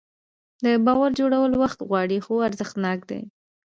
[0.63, 3.21] د باور جوړول وخت غواړي خو ارزښتناک دی.